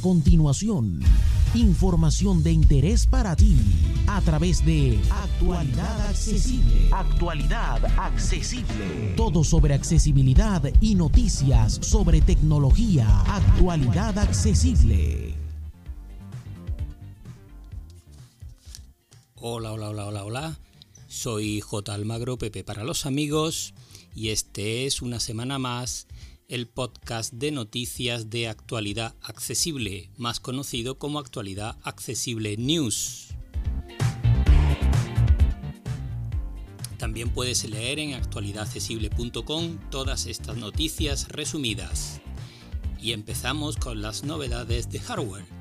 [0.00, 1.00] continuación,
[1.54, 3.56] información de interés para ti
[4.06, 6.88] a través de Actualidad Accesible.
[6.90, 9.14] Actualidad Accesible.
[9.16, 13.06] Todo sobre accesibilidad y noticias sobre tecnología.
[13.22, 15.34] Actualidad Accesible.
[19.36, 20.58] Hola, hola, hola, hola, hola.
[21.08, 21.92] Soy J.
[21.92, 23.74] Almagro, Pepe para los amigos,
[24.14, 26.06] y este es una semana más
[26.50, 33.28] el podcast de noticias de actualidad accesible, más conocido como Actualidad Accesible News.
[36.98, 42.20] También puedes leer en actualidadaccesible.com todas estas noticias resumidas.
[43.00, 45.59] Y empezamos con las novedades de hardware.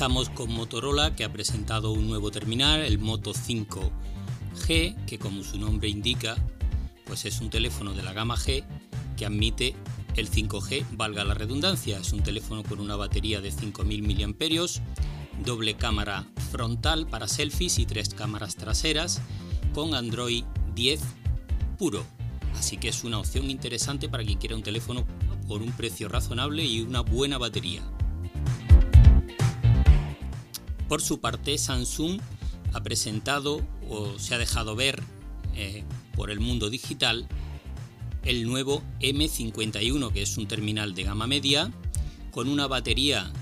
[0.00, 5.58] Comenzamos con Motorola que ha presentado un nuevo terminal, el Moto 5G, que como su
[5.58, 6.38] nombre indica,
[7.04, 8.64] pues es un teléfono de la gama G
[9.18, 9.76] que admite
[10.16, 15.74] el 5G, valga la redundancia, es un teléfono con una batería de 5000 mAh, doble
[15.74, 19.20] cámara frontal para selfies y tres cámaras traseras
[19.74, 20.98] con Android 10
[21.78, 22.06] puro.
[22.54, 25.04] Así que es una opción interesante para quien quiera un teléfono
[25.46, 27.82] por un precio razonable y una buena batería.
[30.90, 32.20] Por su parte, Samsung
[32.72, 35.00] ha presentado o se ha dejado ver
[35.54, 35.84] eh,
[36.16, 37.28] por el mundo digital
[38.24, 41.70] el nuevo M51, que es un terminal de gama media
[42.32, 43.32] con una batería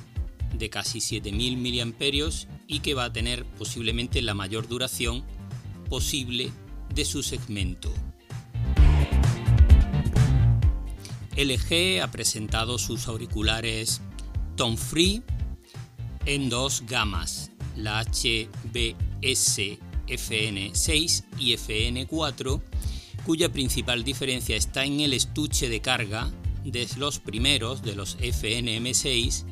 [0.52, 5.24] de casi 7000 mAh y que va a tener posiblemente la mayor duración
[5.88, 6.50] posible
[6.94, 7.90] de su segmento.
[11.34, 14.02] LG ha presentado sus auriculares
[14.55, 15.22] Tone Free
[16.28, 22.61] en dos gamas, la HBS FN6 y FN4,
[23.24, 26.30] cuya principal diferencia está en el estuche de carga
[26.64, 29.46] de los primeros de los FNM6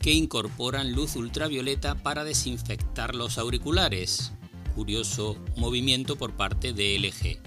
[0.00, 4.32] que incorporan luz ultravioleta para desinfectar los auriculares.
[4.74, 7.38] Curioso movimiento por parte de LG.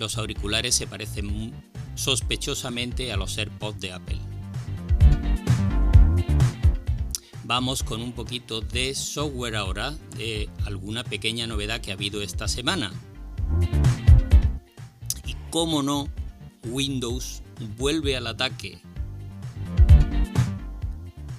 [0.00, 1.52] Los auriculares se parecen
[1.94, 4.29] sospechosamente a los AirPods de Apple.
[7.50, 12.46] Vamos con un poquito de software ahora, de alguna pequeña novedad que ha habido esta
[12.46, 12.92] semana.
[15.26, 16.06] Y cómo no,
[16.62, 17.42] Windows
[17.76, 18.80] vuelve al ataque.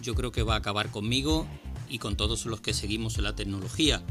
[0.01, 1.47] Yo creo que va a acabar conmigo
[1.87, 4.03] y con todos los que seguimos en la tecnología.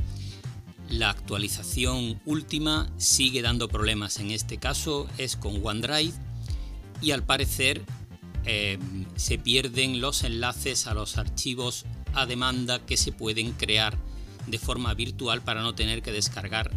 [0.89, 6.15] La actualización última sigue dando problemas, en este caso es con OneDrive
[7.03, 7.85] y al parecer
[8.45, 11.85] Em, se pierden los enlaces a los archivos
[12.15, 13.99] a demanda que se pueden crear
[14.47, 16.71] de forma virtual para no tener que descargar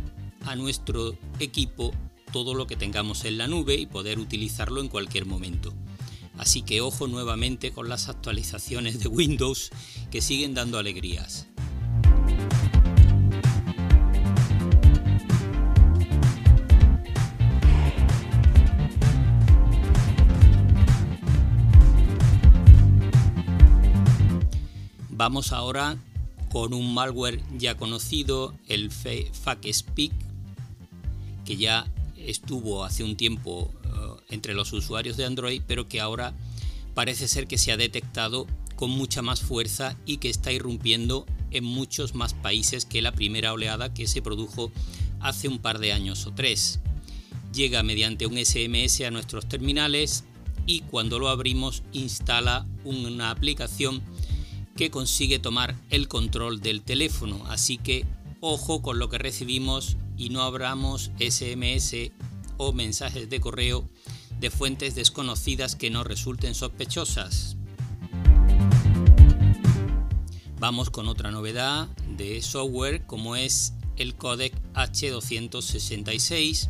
[0.45, 1.93] a nuestro equipo
[2.31, 5.73] todo lo que tengamos en la nube y poder utilizarlo en cualquier momento.
[6.37, 9.69] Así que ojo nuevamente con las actualizaciones de Windows
[10.11, 11.47] que siguen dando alegrías.
[25.23, 25.97] Vamos ahora
[26.51, 30.11] con un malware ya conocido, el FakeSpeak,
[31.45, 33.89] que ya estuvo hace un tiempo eh,
[34.31, 36.33] entre los usuarios de Android, pero que ahora
[36.93, 41.63] parece ser que se ha detectado con mucha más fuerza y que está irrumpiendo en
[41.63, 44.73] muchos más países que la primera oleada que se produjo
[45.21, 46.81] hace un par de años o tres.
[47.53, 50.25] Llega mediante un SMS a nuestros terminales
[50.65, 54.03] y cuando lo abrimos instala una aplicación
[54.75, 57.45] que consigue tomar el control del teléfono.
[57.47, 58.05] Así que
[58.39, 62.11] ojo con lo que recibimos y no abramos SMS
[62.57, 63.87] o mensajes de correo
[64.39, 67.55] de fuentes desconocidas que nos resulten sospechosas.
[70.59, 71.87] Vamos con otra novedad
[72.17, 76.69] de software como es el codec H266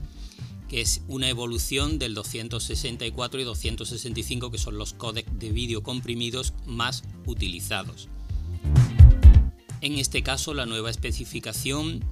[0.73, 7.03] es una evolución del 264 y 265, que son los códecs de vídeo comprimidos más
[7.27, 8.09] utilizados.
[9.81, 12.03] En este caso, la nueva especificación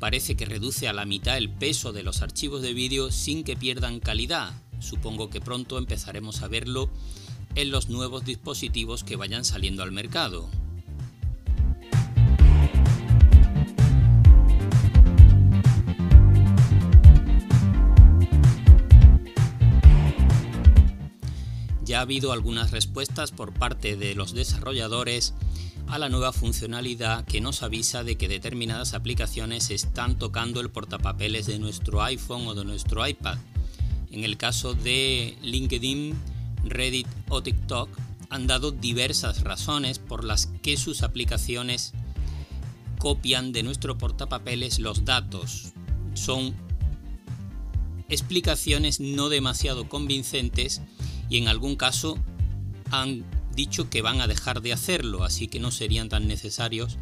[0.00, 3.56] parece que reduce a la mitad el peso de los archivos de vídeo sin que
[3.56, 4.52] pierdan calidad.
[4.80, 6.88] Supongo que pronto empezaremos a verlo
[7.56, 10.48] en los nuevos dispositivos que vayan saliendo al mercado.
[21.98, 25.34] Ha habido algunas respuestas por parte de los desarrolladores
[25.88, 31.46] a la nueva funcionalidad que nos avisa de que determinadas aplicaciones están tocando el portapapeles
[31.46, 33.38] de nuestro iPhone o de nuestro iPad.
[34.12, 36.16] En el caso de LinkedIn,
[36.62, 37.88] Reddit o TikTok
[38.30, 41.94] han dado diversas razones por las que sus aplicaciones
[43.00, 45.72] copian de nuestro portapapeles los datos.
[46.14, 46.54] Son
[48.08, 50.80] explicaciones no demasiado convincentes
[51.28, 52.18] y en algún caso
[52.90, 56.96] han dicho que van a dejar de hacerlo, así que no serían tan necesarios.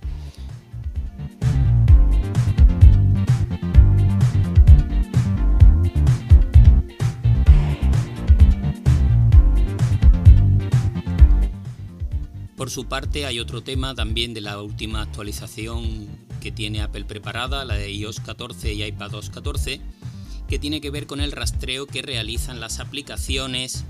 [12.57, 16.09] Por su parte hay otro tema también de la última actualización
[16.41, 19.81] que tiene Apple preparada, la de iOS 14 y iPadOS 14,
[20.49, 23.85] que tiene que ver con el rastreo que realizan las aplicaciones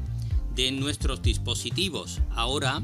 [0.56, 2.20] de nuestros dispositivos.
[2.30, 2.82] Ahora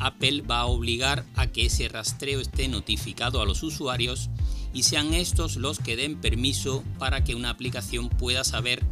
[0.00, 4.30] Apple va a obligar a que ese rastreo esté notificado a los usuarios
[4.72, 8.82] y sean estos los que den permiso para que una aplicación pueda saber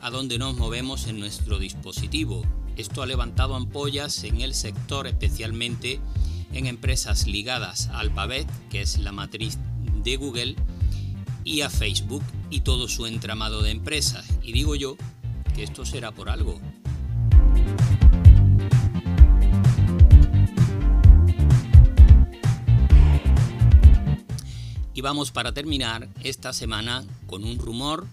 [0.00, 2.44] a dónde nos movemos en nuestro dispositivo.
[2.76, 6.00] Esto ha levantado ampollas en el sector, especialmente
[6.52, 9.58] en empresas ligadas a Alphabet, que es la matriz
[10.02, 10.56] de Google,
[11.44, 14.26] y a Facebook y todo su entramado de empresas.
[14.42, 14.96] Y digo yo
[15.54, 16.60] que esto será por algo.
[25.00, 28.06] Y vamos para terminar esta semana con un rumor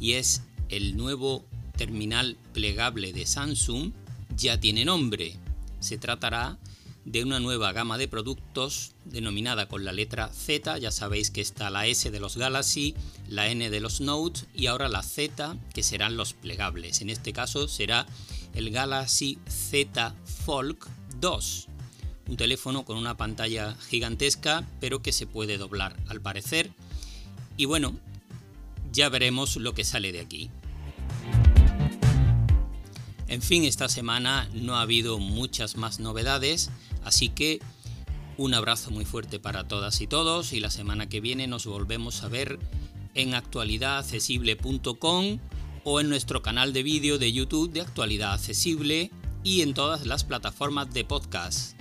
[0.00, 0.40] y es
[0.70, 1.44] el nuevo
[1.76, 3.92] terminal plegable de Samsung
[4.38, 5.36] ya tiene nombre.
[5.80, 6.56] Se tratará
[7.04, 11.68] de una nueva gama de productos denominada con la letra Z, ya sabéis que está
[11.68, 12.94] la S de los Galaxy,
[13.28, 17.02] la N de los Note y ahora la Z que serán los plegables.
[17.02, 18.06] En este caso será
[18.54, 20.14] el Galaxy Z
[20.46, 20.88] Folk
[21.20, 21.68] 2,
[22.30, 26.70] un teléfono con una pantalla gigantesca pero que se puede doblar al parecer.
[27.56, 27.96] Y bueno,
[28.92, 30.48] ya veremos lo que sale de aquí.
[33.26, 36.70] En fin, esta semana no ha habido muchas más novedades,
[37.04, 37.60] así que
[38.36, 42.22] un abrazo muy fuerte para todas y todos y la semana que viene nos volvemos
[42.22, 42.60] a ver
[43.14, 45.38] en actualidadaccesible.com
[45.82, 49.10] o en nuestro canal de vídeo de YouTube de Actualidad Accesible
[49.42, 51.79] y en todas las plataformas de podcast.